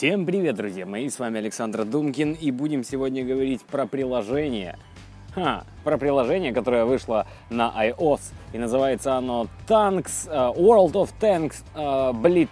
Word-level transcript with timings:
Всем 0.00 0.24
привет, 0.24 0.56
друзья 0.56 0.86
мои, 0.86 1.10
с 1.10 1.18
вами 1.18 1.40
Александр 1.40 1.84
Думкин, 1.84 2.32
и 2.32 2.50
будем 2.50 2.84
сегодня 2.84 3.22
говорить 3.22 3.60
про 3.60 3.84
приложение. 3.84 4.78
Ха, 5.34 5.64
про 5.84 5.98
приложение, 5.98 6.54
которое 6.54 6.86
вышло 6.86 7.26
на 7.50 7.70
iOS, 7.76 8.32
и 8.54 8.58
называется 8.58 9.16
оно 9.16 9.46
Tanks, 9.68 10.26
uh, 10.26 10.56
World 10.56 10.92
of 10.92 11.10
Tanks 11.20 11.56
uh, 11.74 12.14
Blitz. 12.14 12.48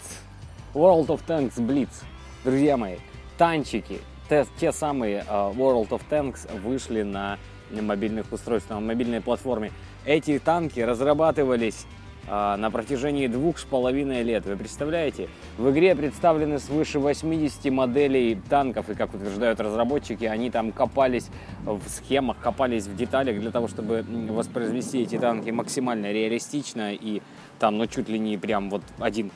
World 0.75 1.07
of 1.07 1.23
Tanks 1.27 1.55
Blitz. 1.57 2.05
Друзья 2.45 2.77
мои, 2.77 2.97
танчики, 3.39 4.01
те, 4.29 4.45
те 4.61 4.71
самые 4.71 5.25
uh, 5.27 5.57
World 5.57 5.89
of 5.89 6.03
Tanks 6.11 6.55
вышли 6.61 7.01
на 7.01 7.39
мобильных 7.71 8.31
устройствах, 8.31 8.79
на 8.79 8.87
мобильной 8.89 9.23
платформе. 9.23 9.73
Эти 10.05 10.39
танки 10.39 10.81
разрабатывались 10.81 11.87
на 12.29 12.71
протяжении 12.71 13.27
двух 13.27 13.59
с 13.59 13.65
половиной 13.65 14.23
лет. 14.23 14.45
Вы 14.45 14.57
представляете? 14.57 15.29
В 15.57 15.71
игре 15.71 15.95
представлены 15.95 16.59
свыше 16.59 16.99
80 16.99 17.73
моделей 17.73 18.39
танков, 18.49 18.91
и, 18.91 18.95
как 18.95 19.15
утверждают 19.15 19.61
разработчики, 19.61 20.25
они 20.25 20.51
там 20.51 20.73
копались 20.73 21.29
в 21.65 21.81
схемах, 21.89 22.39
копались 22.39 22.87
в 22.87 22.95
деталях 22.95 23.41
для 23.41 23.51
того, 23.51 23.69
чтобы 23.69 24.05
воспроизвести 24.29 25.03
эти 25.03 25.19
танки 25.19 25.51
максимально 25.51 26.13
реалистично 26.13 26.93
и 26.93 27.23
там, 27.59 27.79
ну, 27.79 27.87
чуть 27.87 28.09
ли 28.09 28.19
не 28.19 28.37
прям 28.37 28.69
вот 28.69 28.83
один, 28.99 29.31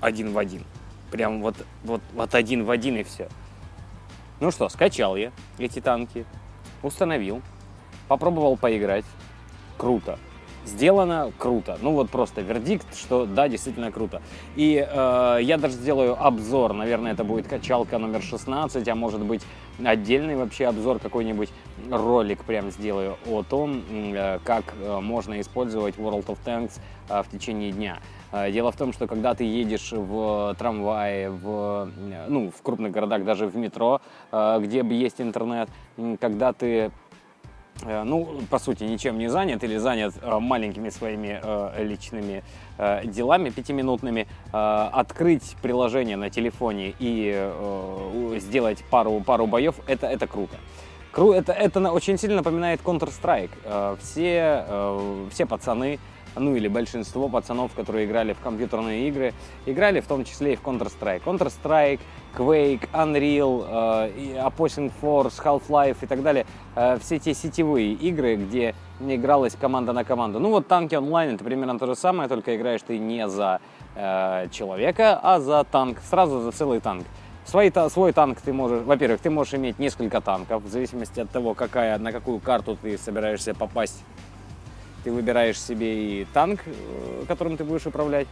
один 0.00 0.32
в 0.32 0.38
один. 0.38 0.64
Прям 1.10 1.42
вот, 1.42 1.56
вот, 1.84 2.00
вот 2.14 2.34
один 2.34 2.64
в 2.64 2.70
один 2.70 2.96
и 2.96 3.02
все. 3.02 3.28
Ну 4.40 4.52
что, 4.52 4.68
скачал 4.68 5.16
я 5.16 5.32
эти 5.58 5.80
танки, 5.80 6.24
установил, 6.82 7.42
попробовал 8.06 8.56
поиграть. 8.56 9.04
Круто 9.76 10.18
сделано 10.64 11.32
круто. 11.38 11.78
Ну 11.82 11.92
вот 11.92 12.10
просто 12.10 12.40
вердикт, 12.40 12.86
что 12.96 13.26
да, 13.26 13.48
действительно 13.48 13.90
круто. 13.90 14.22
И 14.56 14.76
э, 14.76 15.38
я 15.42 15.58
даже 15.58 15.74
сделаю 15.74 16.16
обзор, 16.20 16.72
наверное, 16.72 17.12
это 17.12 17.24
будет 17.24 17.48
качалка 17.48 17.98
номер 17.98 18.22
16, 18.22 18.86
а 18.86 18.94
может 18.94 19.20
быть 19.20 19.42
отдельный 19.84 20.36
вообще 20.36 20.66
обзор, 20.66 20.98
какой-нибудь 20.98 21.50
ролик 21.90 22.44
прям 22.44 22.70
сделаю 22.70 23.16
о 23.26 23.42
том, 23.42 23.82
э, 23.90 24.38
как 24.44 24.74
э, 24.80 25.00
можно 25.00 25.40
использовать 25.40 25.96
World 25.96 26.26
of 26.26 26.38
Tanks 26.44 26.80
э, 27.08 27.22
в 27.22 27.30
течение 27.30 27.72
дня. 27.72 27.98
Э, 28.32 28.50
дело 28.50 28.72
в 28.72 28.76
том, 28.76 28.92
что 28.92 29.06
когда 29.06 29.34
ты 29.34 29.44
едешь 29.44 29.92
в 29.92 30.54
трамвае, 30.58 31.30
в, 31.30 31.88
ну, 32.28 32.50
в 32.50 32.62
крупных 32.62 32.92
городах, 32.92 33.24
даже 33.24 33.46
в 33.46 33.56
метро, 33.56 34.00
э, 34.32 34.58
где 34.60 34.80
есть 34.80 35.20
интернет, 35.20 35.68
когда 36.20 36.52
ты 36.52 36.68
Э, 36.78 36.90
ну, 37.84 38.40
по 38.50 38.58
сути, 38.58 38.84
ничем 38.84 39.18
не 39.18 39.28
занят 39.28 39.62
или 39.62 39.76
занят 39.76 40.14
э, 40.20 40.38
маленькими 40.38 40.90
своими 40.90 41.40
э, 41.42 41.84
личными 41.84 42.42
делами 43.02 43.50
пятиминутными, 43.50 44.28
открыть 44.52 45.56
приложение 45.60 46.16
на 46.16 46.30
телефоне 46.30 46.94
и 47.00 47.50
сделать 48.36 48.84
пару, 48.88 49.18
пару 49.18 49.48
боев, 49.48 49.74
это, 49.88 50.06
это 50.06 50.28
круто. 50.28 50.56
Это, 51.12 51.52
это 51.52 51.90
очень 51.90 52.16
сильно 52.18 52.36
напоминает 52.36 52.80
Counter-Strike. 52.82 53.98
Все, 54.00 55.28
все 55.32 55.44
пацаны 55.44 55.98
ну 56.36 56.54
или 56.56 56.68
большинство 56.68 57.28
пацанов, 57.28 57.72
которые 57.74 58.06
играли 58.06 58.32
в 58.32 58.40
компьютерные 58.40 59.08
игры, 59.08 59.34
играли 59.66 60.00
в 60.00 60.06
том 60.06 60.24
числе 60.24 60.54
и 60.54 60.56
в 60.56 60.62
Counter-Strike. 60.62 61.22
Counter-Strike, 61.24 62.00
Quake, 62.36 62.88
Unreal, 62.92 64.10
э, 64.14 64.36
Opposing 64.46 64.92
Force, 65.00 65.42
Half-Life 65.42 65.98
и 66.02 66.06
так 66.06 66.22
далее. 66.22 66.46
Э, 66.74 66.98
все 67.00 67.18
те 67.18 67.34
сетевые 67.34 67.92
игры, 67.92 68.36
где 68.36 68.74
игралась 69.00 69.54
команда 69.54 69.92
на 69.92 70.04
команду. 70.04 70.38
Ну 70.40 70.50
вот 70.50 70.66
танки 70.68 70.94
онлайн 70.94 71.34
это 71.34 71.44
примерно 71.44 71.78
то 71.78 71.86
же 71.86 71.94
самое, 71.94 72.28
только 72.28 72.56
играешь 72.56 72.82
ты 72.82 72.98
не 72.98 73.28
за 73.28 73.60
э, 73.94 74.48
человека, 74.50 75.18
а 75.22 75.40
за 75.40 75.64
танк, 75.64 75.98
сразу 76.00 76.40
за 76.40 76.52
целый 76.52 76.80
танк. 76.80 77.06
Свой, 77.44 77.72
свой 77.88 78.12
танк 78.12 78.42
ты 78.42 78.52
можешь, 78.52 78.82
во-первых, 78.82 79.22
ты 79.22 79.30
можешь 79.30 79.54
иметь 79.54 79.78
несколько 79.78 80.20
танков, 80.20 80.62
в 80.64 80.68
зависимости 80.68 81.20
от 81.20 81.30
того, 81.30 81.54
какая, 81.54 81.98
на 81.98 82.12
какую 82.12 82.40
карту 82.40 82.76
ты 82.76 82.98
собираешься 82.98 83.54
попасть 83.54 84.04
ты 85.04 85.12
выбираешь 85.12 85.60
себе 85.60 86.22
и 86.22 86.26
танк, 86.32 86.60
э, 86.66 87.24
которым 87.26 87.56
ты 87.56 87.64
будешь 87.64 87.86
управлять. 87.86 88.26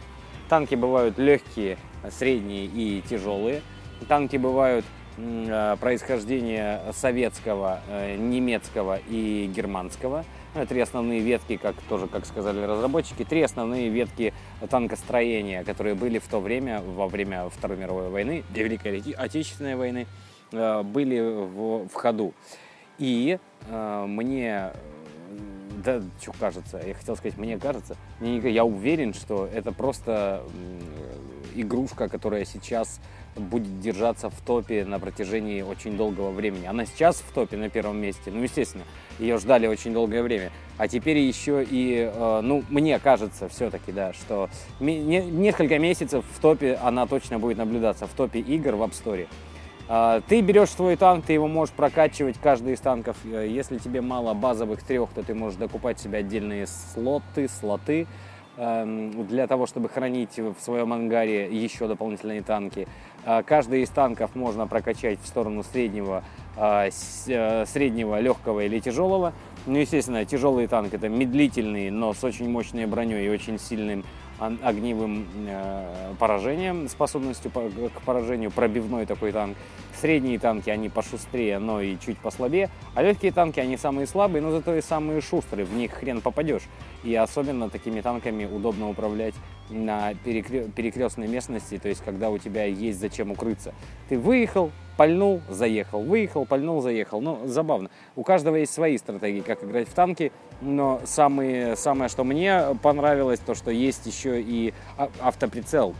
Танки 0.49 0.75
бывают 0.75 1.17
легкие, 1.17 1.77
средние 2.09 2.65
и 2.65 3.03
тяжелые. 3.09 3.61
Танки 4.07 4.37
бывают 4.37 4.85
э, 5.17 5.75
происхождения 5.79 6.81
советского, 6.93 7.81
э, 7.89 8.15
немецкого 8.15 8.99
и 9.07 9.51
германского. 9.53 10.23
Ну, 10.55 10.65
три 10.65 10.79
основные 10.79 11.19
ветки, 11.19 11.57
как 11.57 11.75
тоже, 11.89 12.07
как 12.07 12.25
сказали 12.25 12.63
разработчики, 12.63 13.23
три 13.23 13.41
основные 13.41 13.89
ветки 13.89 14.33
танкостроения, 14.69 15.63
которые 15.63 15.95
были 15.95 16.19
в 16.19 16.27
то 16.27 16.39
время, 16.39 16.81
во 16.81 17.07
время 17.07 17.49
Второй 17.49 17.77
мировой 17.77 18.09
войны, 18.09 18.43
Великой 18.53 19.03
Отечественной 19.17 19.75
войны, 19.75 20.07
были 20.51 21.19
в, 21.19 21.87
в 21.89 21.93
ходу. 21.93 22.33
И 22.97 23.37
э, 23.69 24.05
мне 24.07 24.71
да, 25.87 26.01
что 26.21 26.33
кажется, 26.37 26.81
я 26.85 26.93
хотел 26.93 27.15
сказать, 27.15 27.37
мне 27.37 27.57
кажется, 27.57 27.95
мне, 28.19 28.37
я 28.51 28.65
уверен, 28.65 29.13
что 29.13 29.47
это 29.53 29.71
просто 29.71 30.43
игрушка, 31.55 32.09
которая 32.09 32.43
сейчас 32.43 32.99
будет 33.37 33.79
держаться 33.79 34.29
в 34.29 34.41
топе 34.41 34.83
на 34.83 34.99
протяжении 34.99 35.61
очень 35.61 35.95
долгого 35.95 36.31
времени. 36.31 36.65
Она 36.65 36.85
сейчас 36.85 37.17
в 37.17 37.31
топе 37.31 37.55
на 37.55 37.69
первом 37.69 38.01
месте, 38.01 38.31
ну, 38.31 38.41
естественно, 38.41 38.83
ее 39.17 39.37
ждали 39.37 39.67
очень 39.67 39.93
долгое 39.93 40.23
время. 40.23 40.51
А 40.77 40.87
теперь 40.87 41.19
еще 41.19 41.63
и, 41.63 42.11
э, 42.13 42.41
ну, 42.41 42.63
мне 42.69 42.99
кажется 42.99 43.47
все-таки, 43.47 43.91
да, 43.91 44.11
что 44.11 44.49
несколько 44.79 45.79
месяцев 45.79 46.25
в 46.35 46.39
топе 46.41 46.75
она 46.83 47.07
точно 47.07 47.39
будет 47.39 47.57
наблюдаться, 47.57 48.07
в 48.07 48.11
топе 48.11 48.39
игр 48.39 48.75
в 48.75 48.83
App 48.83 48.91
Store. 48.91 49.27
А, 49.89 50.21
ты 50.27 50.41
берешь 50.41 50.69
свой 50.69 50.97
танк, 50.97 51.25
ты 51.25 51.33
его 51.33 51.47
можешь 51.47 51.73
прокачивать, 51.73 52.37
каждый 52.41 52.73
из 52.73 52.79
танков. 52.81 53.15
Э, 53.23 53.47
если 53.49 53.77
тебе 53.77 54.01
мало 54.01 54.33
базовых 54.33 54.83
трех, 54.83 55.09
то 55.11 55.23
ты 55.23 55.33
можешь 55.33 55.57
докупать 55.57 55.97
себе 55.99 56.19
отдельные 56.19 56.67
слоты, 56.67 57.47
слоты 57.47 58.05
эм, 58.57 59.25
для 59.27 59.47
того, 59.47 59.65
чтобы 59.65 59.87
хранить 59.87 60.37
в 60.37 60.55
своем 60.59 60.91
ангаре 60.91 61.47
еще 61.49 61.87
дополнительные 61.87 62.41
танки. 62.41 62.85
А, 63.23 63.43
каждый 63.43 63.81
из 63.83 63.89
танков 63.89 64.35
можно 64.35 64.67
прокачать 64.67 65.19
в 65.21 65.27
сторону 65.27 65.63
среднего, 65.63 66.21
а, 66.57 66.89
э, 67.27 67.65
среднего 67.65 68.19
легкого 68.19 68.65
или 68.65 68.79
тяжелого. 68.79 69.31
Ну, 69.67 69.77
естественно, 69.77 70.25
тяжелый 70.25 70.67
танк 70.67 70.93
это 70.93 71.07
медлительный, 71.07 71.91
но 71.91 72.13
с 72.13 72.21
очень 72.25 72.49
мощной 72.49 72.87
броней 72.87 73.25
и 73.25 73.29
очень 73.29 73.57
сильным 73.57 74.03
огневым 74.39 75.27
э, 75.47 76.13
поражением, 76.19 76.87
способностью 76.89 77.51
к 77.51 78.01
поражению, 78.05 78.51
пробивной 78.51 79.05
такой 79.05 79.31
танк. 79.31 79.57
Средние 79.99 80.37
танки, 80.37 80.69
они 80.69 80.89
пошустрее, 80.89 81.57
но 81.57 81.81
и 81.81 81.97
чуть 81.97 82.19
послабее. 82.19 82.69
А 82.93 83.01
легкие 83.01 83.31
танки, 83.31 83.59
они 83.59 83.77
самые 83.77 84.05
слабые, 84.05 84.43
но 84.43 84.51
зато 84.51 84.75
и 84.75 84.81
самые 84.81 85.21
шустрые, 85.21 85.65
в 85.65 85.73
них 85.73 85.91
хрен 85.91 86.21
попадешь. 86.21 86.63
И 87.03 87.15
особенно 87.15 87.69
такими 87.69 88.01
танками 88.01 88.45
удобно 88.45 88.89
управлять 88.89 89.33
на 89.69 90.13
перекрестной 90.13 91.27
местности, 91.27 91.77
то 91.77 91.89
есть 91.89 92.03
когда 92.03 92.29
у 92.29 92.37
тебя 92.37 92.65
есть 92.65 92.99
зачем 92.99 93.31
укрыться. 93.31 93.73
Ты 94.07 94.17
выехал, 94.17 94.71
пальнул, 94.97 95.41
заехал, 95.47 96.01
выехал, 96.01 96.45
пальнул, 96.45 96.81
заехал. 96.81 97.21
Ну, 97.21 97.45
забавно. 97.45 97.89
У 98.15 98.23
каждого 98.23 98.55
есть 98.55 98.73
свои 98.73 98.97
стратегии, 98.97 99.41
как 99.41 99.63
играть 99.63 99.87
в 99.87 99.93
танки, 99.93 100.31
но 100.61 100.99
самые, 101.05 101.75
самое, 101.75 102.09
что 102.09 102.23
мне 102.23 102.75
понравилось, 102.81 103.39
то, 103.39 103.53
что 103.53 103.71
есть 103.71 104.05
еще 104.05 104.26
и 104.35 104.73
а, 104.97 105.09
автоприцел. 105.21 105.95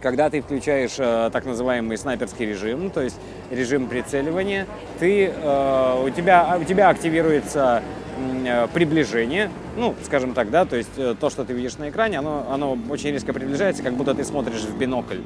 Когда 0.00 0.30
ты 0.30 0.42
включаешь 0.42 0.94
э, 0.98 1.30
так 1.32 1.44
называемый 1.44 1.96
снайперский 1.96 2.46
режим, 2.46 2.90
то 2.90 3.02
есть 3.02 3.16
режим 3.52 3.86
прицеливания, 3.86 4.66
ты, 4.98 5.26
э, 5.26 6.04
у, 6.04 6.10
тебя, 6.10 6.58
у 6.60 6.64
тебя 6.64 6.88
активируется 6.88 7.82
Э, 8.44 8.68
приближение, 8.72 9.50
ну, 9.76 9.94
скажем 10.04 10.34
так, 10.34 10.50
да, 10.50 10.64
то 10.64 10.76
есть 10.76 10.96
э, 10.96 11.14
то, 11.18 11.30
что 11.30 11.44
ты 11.44 11.52
видишь 11.52 11.78
на 11.78 11.90
экране, 11.90 12.18
оно, 12.18 12.46
оно 12.50 12.78
очень 12.90 13.10
резко 13.10 13.32
приближается, 13.32 13.82
как 13.82 13.94
будто 13.94 14.14
ты 14.14 14.24
смотришь 14.24 14.62
в 14.62 14.76
бинокль. 14.76 15.20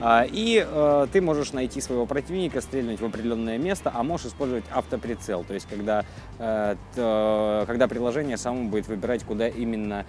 А, 0.00 0.26
и 0.30 0.64
э, 0.66 1.06
ты 1.12 1.20
можешь 1.20 1.52
найти 1.52 1.80
своего 1.80 2.04
противника, 2.04 2.60
стрельнуть 2.60 3.00
в 3.00 3.04
определенное 3.04 3.58
место, 3.58 3.92
а 3.94 4.02
можешь 4.02 4.26
использовать 4.26 4.64
автоприцел, 4.72 5.44
то 5.44 5.54
есть 5.54 5.66
когда, 5.68 6.04
э, 6.38 6.76
то, 6.94 7.64
когда 7.66 7.88
приложение 7.88 8.36
само 8.36 8.64
будет 8.64 8.88
выбирать, 8.88 9.22
куда 9.24 9.48
именно 9.48 10.04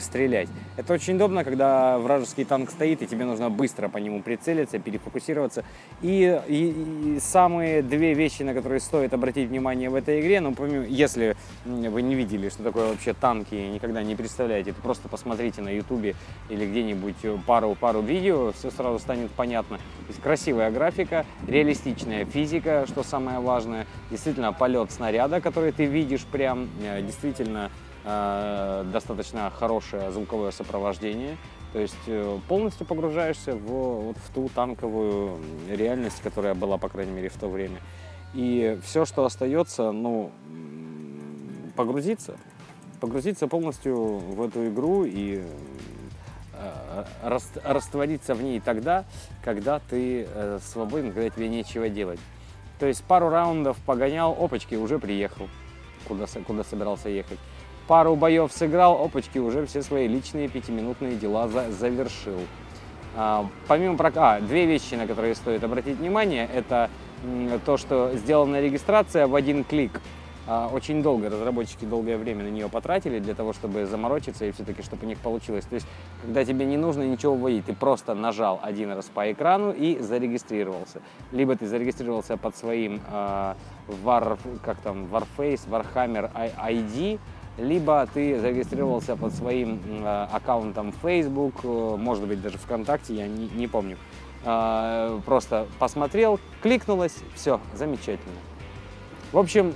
стрелять. 0.00 0.48
Это 0.76 0.92
очень 0.92 1.16
удобно, 1.16 1.44
когда 1.44 1.98
вражеский 1.98 2.44
танк 2.44 2.70
стоит, 2.70 3.02
и 3.02 3.06
тебе 3.06 3.24
нужно 3.24 3.50
быстро 3.50 3.88
по 3.88 3.98
нему 3.98 4.22
прицелиться, 4.22 4.78
перефокусироваться. 4.78 5.64
И, 6.02 6.40
и, 6.46 7.16
и 7.16 7.20
самые 7.20 7.82
две 7.82 8.14
вещи, 8.14 8.42
на 8.42 8.54
которые 8.54 8.80
стоит 8.80 9.14
обратить 9.14 9.48
внимание 9.48 9.88
в 9.88 9.94
этой 9.94 10.20
игре, 10.20 10.40
ну, 10.40 10.54
помимо, 10.54 10.84
если 10.84 11.36
вы 11.64 12.02
не 12.02 12.14
видели, 12.14 12.48
что 12.48 12.62
такое 12.62 12.88
вообще 12.88 13.14
танки, 13.22 13.54
никогда 13.54 14.02
не 14.02 14.16
представляете, 14.16 14.72
то 14.72 14.82
просто 14.82 15.08
посмотрите 15.08 15.62
на 15.62 15.68
ютубе 15.68 16.16
или 16.48 16.66
где-нибудь 16.66 17.44
пару-пару 17.46 18.00
видео, 18.00 18.50
все 18.50 18.72
сразу 18.72 18.98
станет 18.98 19.30
понятно. 19.30 19.76
То 19.76 20.08
есть 20.08 20.20
красивая 20.20 20.72
графика, 20.72 21.24
реалистичная 21.46 22.24
физика, 22.24 22.84
что 22.88 23.04
самое 23.04 23.38
важное, 23.38 23.86
действительно 24.10 24.52
полет 24.52 24.90
снаряда, 24.90 25.40
который 25.40 25.70
ты 25.70 25.84
видишь 25.84 26.24
прям, 26.24 26.68
э, 26.82 27.00
действительно 27.02 27.70
э, 28.04 28.84
достаточно 28.92 29.50
хорошее 29.50 30.10
звуковое 30.10 30.50
сопровождение, 30.50 31.36
То 31.72 31.78
есть 31.78 31.94
э, 32.08 32.38
полностью 32.48 32.86
погружаешься 32.86 33.54
в, 33.54 34.06
вот, 34.06 34.16
в 34.16 34.34
ту 34.34 34.50
танковую 34.52 35.38
реальность, 35.70 36.20
которая 36.22 36.54
была, 36.54 36.76
по 36.76 36.88
крайней 36.88 37.12
мере, 37.12 37.28
в 37.28 37.36
то 37.36 37.46
время. 37.46 37.78
И 38.34 38.78
все, 38.82 39.04
что 39.04 39.24
остается, 39.24 39.92
ну, 39.92 40.32
погрузиться, 41.76 42.36
погрузиться 43.02 43.48
полностью 43.48 43.96
в 43.96 44.40
эту 44.40 44.68
игру 44.68 45.04
и 45.04 45.42
э, 46.54 47.04
раствориться 47.64 48.36
в 48.36 48.42
ней 48.42 48.60
тогда, 48.60 49.04
когда 49.42 49.80
ты 49.80 50.24
э, 50.32 50.60
свободен, 50.62 51.10
когда 51.12 51.28
тебе 51.28 51.48
нечего 51.48 51.88
делать. 51.88 52.20
То 52.78 52.86
есть 52.86 53.02
пару 53.02 53.28
раундов 53.28 53.76
погонял, 53.78 54.36
опачки, 54.40 54.76
уже 54.76 55.00
приехал, 55.00 55.48
куда, 56.06 56.26
куда 56.46 56.62
собирался 56.62 57.08
ехать. 57.08 57.40
Пару 57.88 58.14
боев 58.14 58.52
сыграл, 58.52 59.04
опачки, 59.04 59.38
уже 59.38 59.66
все 59.66 59.82
свои 59.82 60.06
личные 60.06 60.48
пятиминутные 60.48 61.16
дела 61.16 61.48
за, 61.48 61.72
завершил. 61.72 62.38
А, 63.16 63.48
помимо 63.66 63.96
про... 63.96 64.12
А, 64.14 64.40
две 64.40 64.64
вещи, 64.64 64.94
на 64.94 65.08
которые 65.08 65.34
стоит 65.34 65.64
обратить 65.64 65.98
внимание, 65.98 66.48
это 66.54 66.88
то, 67.66 67.76
что 67.76 68.12
сделана 68.14 68.60
регистрация 68.60 69.26
в 69.26 69.34
один 69.34 69.64
клик. 69.64 70.00
А, 70.46 70.68
очень 70.72 71.02
долго, 71.02 71.30
разработчики 71.30 71.84
долгое 71.84 72.16
время 72.16 72.44
на 72.44 72.48
нее 72.48 72.68
потратили 72.68 73.20
для 73.20 73.34
того, 73.34 73.52
чтобы 73.52 73.86
заморочиться 73.86 74.44
и 74.44 74.50
все-таки, 74.50 74.82
чтобы 74.82 75.04
у 75.04 75.08
них 75.08 75.18
получилось. 75.18 75.64
То 75.64 75.76
есть, 75.76 75.86
когда 76.22 76.44
тебе 76.44 76.66
не 76.66 76.76
нужно 76.76 77.02
ничего 77.02 77.34
вводить, 77.34 77.66
ты 77.66 77.74
просто 77.74 78.14
нажал 78.14 78.58
один 78.62 78.90
раз 78.90 79.06
по 79.06 79.30
экрану 79.30 79.72
и 79.72 79.98
зарегистрировался. 80.00 81.00
Либо 81.30 81.54
ты 81.54 81.66
зарегистрировался 81.66 82.36
под 82.36 82.56
своим 82.56 83.00
э, 83.08 83.54
War, 84.04 84.38
как 84.64 84.78
там, 84.78 85.04
Warface, 85.04 85.68
Warhammer 85.68 86.30
ID, 86.34 87.20
либо 87.58 88.08
ты 88.12 88.40
зарегистрировался 88.40 89.14
под 89.16 89.32
своим 89.34 89.80
э, 89.86 90.26
аккаунтом 90.32 90.92
Facebook, 91.02 91.54
э, 91.62 91.96
может 91.98 92.26
быть 92.26 92.42
даже 92.42 92.58
ВКонтакте, 92.58 93.14
я 93.14 93.28
не, 93.28 93.48
не 93.48 93.68
помню. 93.68 93.96
Э, 94.44 95.20
просто 95.24 95.68
посмотрел, 95.78 96.40
кликнулось, 96.62 97.16
все, 97.34 97.60
замечательно. 97.74 98.34
В 99.32 99.38
общем, 99.38 99.74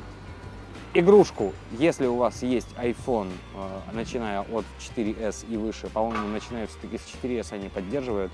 игрушку, 0.98 1.52
если 1.72 2.06
у 2.06 2.16
вас 2.16 2.42
есть 2.42 2.68
iPhone, 2.76 3.30
э, 3.54 3.78
начиная 3.92 4.40
от 4.40 4.64
4S 4.78 5.46
и 5.48 5.56
выше, 5.56 5.88
по-моему, 5.88 6.28
начиная 6.28 6.66
все-таки 6.66 6.98
с 6.98 7.02
4S 7.22 7.52
они 7.52 7.68
поддерживают, 7.68 8.32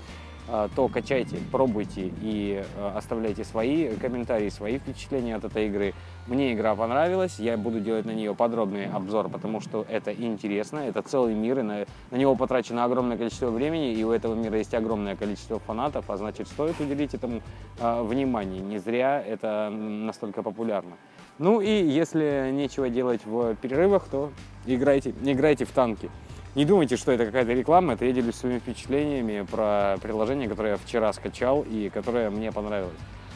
то 0.75 0.87
качайте, 0.87 1.37
пробуйте 1.51 2.11
и 2.21 2.63
э, 2.63 2.91
оставляйте 2.95 3.43
свои 3.43 3.95
комментарии, 3.95 4.49
свои 4.49 4.77
впечатления 4.77 5.35
от 5.35 5.45
этой 5.45 5.67
игры. 5.67 5.93
Мне 6.27 6.53
игра 6.53 6.75
понравилась, 6.75 7.39
я 7.39 7.57
буду 7.57 7.79
делать 7.79 8.05
на 8.05 8.11
нее 8.11 8.35
подробный 8.35 8.87
обзор, 8.87 9.29
потому 9.29 9.61
что 9.61 9.85
это 9.89 10.13
интересно, 10.13 10.79
это 10.79 11.01
целый 11.01 11.33
мир, 11.33 11.59
и 11.59 11.61
на, 11.61 11.85
на 12.11 12.15
него 12.15 12.35
потрачено 12.35 12.83
огромное 12.83 13.17
количество 13.17 13.49
времени, 13.49 13.93
и 13.93 14.03
у 14.03 14.11
этого 14.11 14.35
мира 14.35 14.57
есть 14.57 14.73
огромное 14.73 15.15
количество 15.15 15.59
фанатов, 15.59 16.09
а 16.09 16.17
значит, 16.17 16.47
стоит 16.47 16.79
уделить 16.79 17.13
этому 17.13 17.41
внимание. 17.79 18.61
Не 18.61 18.79
зря 18.79 19.21
это 19.21 19.69
настолько 19.69 20.43
популярно. 20.43 20.93
Ну 21.39 21.61
и 21.61 21.69
если 21.69 22.51
нечего 22.53 22.89
делать 22.89 23.25
в 23.25 23.55
перерывах, 23.55 24.05
то 24.05 24.31
играйте, 24.65 25.13
играйте 25.23 25.65
в 25.65 25.71
танки. 25.71 26.09
Не 26.55 26.65
думайте, 26.65 26.97
что 26.97 27.11
это 27.11 27.25
какая-то 27.25 27.51
реклама, 27.53 27.93
это 27.93 28.05
я 28.05 28.11
делюсь 28.11 28.35
своими 28.35 28.59
впечатлениями 28.59 29.43
про 29.49 29.97
приложение, 30.03 30.47
которое 30.47 30.73
я 30.73 30.77
вчера 30.77 31.11
скачал 31.11 31.63
и 31.63 31.89
которое 31.89 32.29
мне 32.29 32.51
понравилось. 32.51 32.93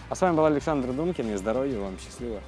А 0.10 0.16
с 0.16 0.22
вами 0.22 0.36
был 0.36 0.46
Александр 0.46 0.94
Думкин, 0.94 1.34
и 1.34 1.36
здоровья 1.36 1.80
вам, 1.80 1.98
счастливо! 1.98 2.42